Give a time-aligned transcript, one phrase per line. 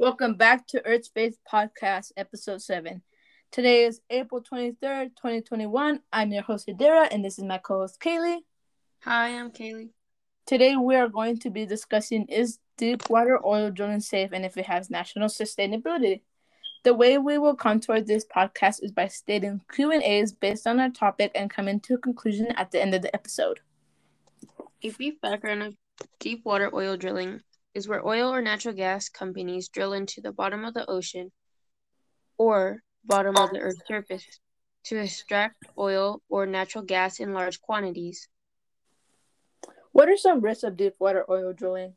[0.00, 3.02] Welcome back to Earth Space Podcast, Episode 7.
[3.50, 5.98] Today is April 23rd, 2021.
[6.12, 8.38] I'm your host, Adira, and this is my co host, Kaylee.
[9.02, 9.88] Hi, I'm Kaylee.
[10.46, 14.56] Today, we are going to be discussing is deep water oil drilling safe and if
[14.56, 16.20] it has national sustainability.
[16.84, 21.32] The way we will contour this podcast is by stating Q&As based on our topic
[21.34, 23.58] and coming to a conclusion at the end of the episode.
[24.80, 25.74] A brief background of
[26.20, 27.40] deep water oil drilling
[27.78, 31.30] is where oil or natural gas companies drill into the bottom of the ocean
[32.36, 34.26] or bottom of the Earth's surface
[34.84, 38.28] to extract oil or natural gas in large quantities.
[39.92, 41.94] What are some risks of deep water oil drilling?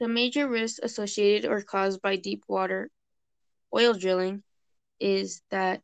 [0.00, 2.90] The major risks associated or caused by deep water
[3.74, 4.42] oil drilling
[4.98, 5.82] is that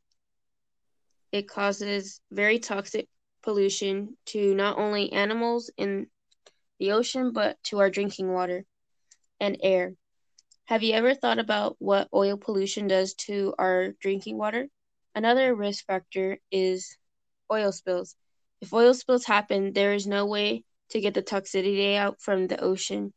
[1.31, 3.07] it causes very toxic
[3.43, 6.07] pollution to not only animals in
[6.79, 8.65] the ocean, but to our drinking water
[9.41, 9.95] and air.
[10.67, 14.69] Have you ever thought about what oil pollution does to our drinking water?
[15.15, 16.97] Another risk factor is
[17.53, 18.17] oil spills.
[18.61, 22.61] If oil spills happen, there is no way to get the toxicity out from the
[22.61, 23.13] ocean.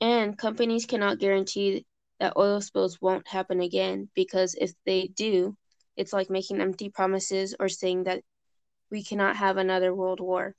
[0.00, 1.86] And companies cannot guarantee
[2.18, 5.56] that oil spills won't happen again because if they do,
[5.96, 8.22] it's like making empty promises or saying that
[8.90, 10.54] we cannot have another world war.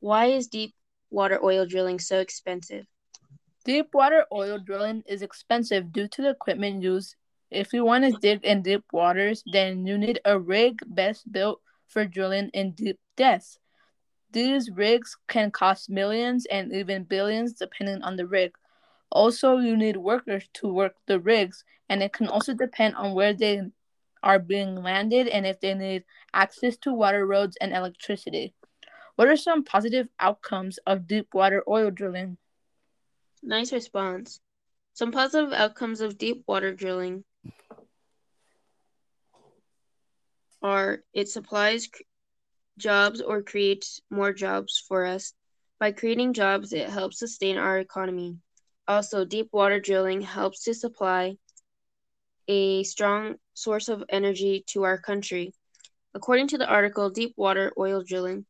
[0.00, 0.74] Why is deep
[1.10, 2.86] water oil drilling so expensive?
[3.64, 7.16] Deep water oil drilling is expensive due to the equipment used.
[7.50, 11.60] If you want to dig in deep waters, then you need a rig best built
[11.86, 13.58] for drilling in deep depths.
[14.30, 18.52] These rigs can cost millions and even billions depending on the rig.
[19.10, 23.32] Also, you need workers to work the rigs, and it can also depend on where
[23.32, 23.62] they
[24.22, 26.04] are being landed and if they need
[26.34, 28.54] access to water roads and electricity.
[29.18, 32.38] What are some positive outcomes of deep water oil drilling?
[33.42, 34.38] Nice response.
[34.94, 37.24] Some positive outcomes of deep water drilling
[40.62, 41.88] are it supplies
[42.78, 45.32] jobs or creates more jobs for us.
[45.80, 48.36] By creating jobs, it helps sustain our economy.
[48.86, 51.38] Also, deep water drilling helps to supply
[52.46, 55.52] a strong source of energy to our country.
[56.14, 58.46] According to the article, deep water oil drilling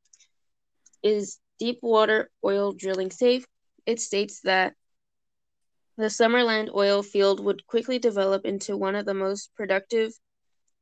[1.03, 3.47] is deep water oil drilling safe?
[3.87, 4.75] It states that
[5.97, 10.13] the Summerland oil field would quickly develop into one of the most productive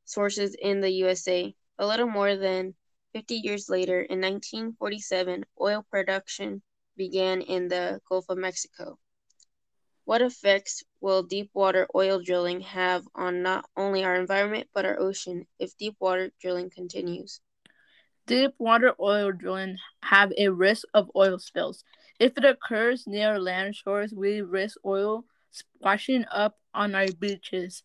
[0.05, 1.55] sources in the USA.
[1.79, 2.75] A little more than
[3.13, 6.63] 50 years later, in 1947, oil production
[6.97, 8.99] began in the Gulf of Mexico.
[10.05, 15.01] What effects will deep water oil drilling have on not only our environment but our
[15.01, 17.41] ocean if deep water drilling continues?
[18.27, 21.85] Deep water oil drilling have a risk of oil spills.
[22.19, 27.85] If it occurs near land shores, we risk oil splashing up on our beaches.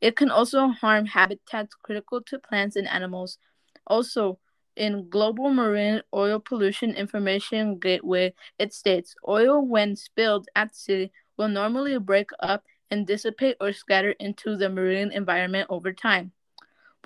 [0.00, 3.38] It can also harm habitats critical to plants and animals.
[3.86, 4.38] Also,
[4.76, 11.48] in Global Marine Oil Pollution Information Gateway, it states oil, when spilled at sea, will
[11.48, 16.32] normally break up and dissipate or scatter into the marine environment over time.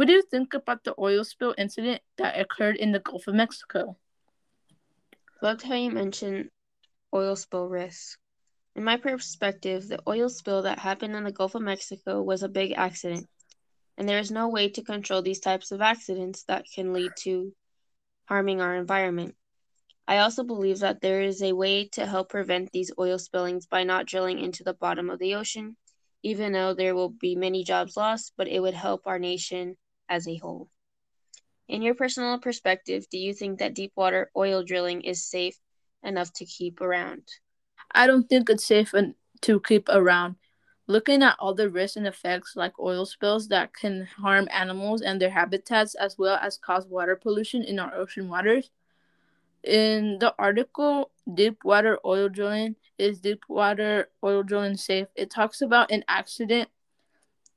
[0.02, 3.36] What do you think about the oil spill incident that occurred in the Gulf of
[3.36, 3.96] Mexico?
[5.40, 6.50] Loved how you mentioned
[7.14, 8.18] oil spill risk.
[8.74, 12.48] In my perspective, the oil spill that happened in the Gulf of Mexico was a
[12.48, 13.28] big accident,
[13.96, 17.54] and there is no way to control these types of accidents that can lead to
[18.24, 19.36] harming our environment.
[20.08, 23.84] I also believe that there is a way to help prevent these oil spillings by
[23.84, 25.76] not drilling into the bottom of the ocean,
[26.24, 29.76] even though there will be many jobs lost, but it would help our nation
[30.12, 30.68] as a whole.
[31.68, 35.58] In your personal perspective, do you think that deep water oil drilling is safe
[36.02, 37.22] enough to keep around?
[37.94, 38.92] I don't think it's safe
[39.42, 40.36] to keep around.
[40.86, 45.18] Looking at all the risks and effects like oil spills that can harm animals and
[45.18, 48.70] their habitats as well as cause water pollution in our ocean waters.
[49.64, 55.06] In the article Deep Water Oil Drilling is Deep Water Oil Drilling Safe?
[55.14, 56.68] It talks about an accident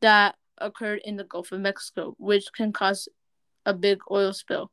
[0.01, 3.07] that occurred in the Gulf of Mexico, which can cause
[3.65, 4.71] a big oil spill.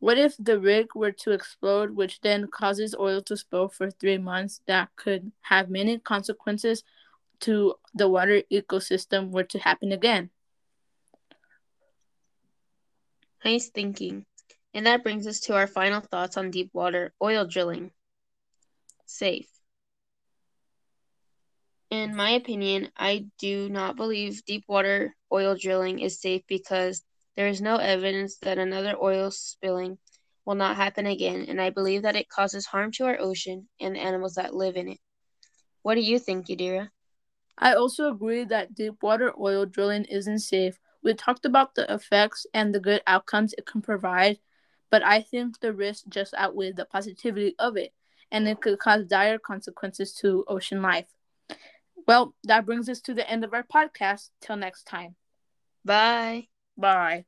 [0.00, 4.18] What if the rig were to explode, which then causes oil to spill for three
[4.18, 4.60] months?
[4.66, 6.82] That could have many consequences
[7.40, 10.30] to the water ecosystem were to happen again.
[13.44, 14.26] Nice thinking.
[14.72, 17.92] And that brings us to our final thoughts on deep water oil drilling.
[19.06, 19.53] Safe.
[21.94, 27.04] In my opinion, I do not believe deep water oil drilling is safe because
[27.36, 29.98] there is no evidence that another oil spilling
[30.44, 33.94] will not happen again, and I believe that it causes harm to our ocean and
[33.94, 34.98] the animals that live in it.
[35.82, 36.88] What do you think, Yadira?
[37.56, 40.80] I also agree that deep water oil drilling isn't safe.
[41.04, 44.40] We talked about the effects and the good outcomes it can provide,
[44.90, 47.94] but I think the risks just outweigh the positivity of it,
[48.32, 51.06] and it could cause dire consequences to ocean life.
[52.06, 54.30] Well, that brings us to the end of our podcast.
[54.40, 55.16] Till next time.
[55.84, 56.48] Bye.
[56.76, 57.24] Bye.